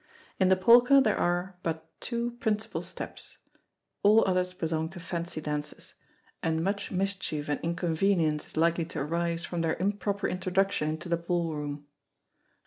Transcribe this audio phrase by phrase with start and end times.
[0.39, 3.37] In the polka there an but two principal steps,
[4.01, 5.93] all others belong to fancy dances,
[6.41, 11.17] and much mischief and inconvenience is likely to arise from their improper introduction into the
[11.17, 11.85] ball room.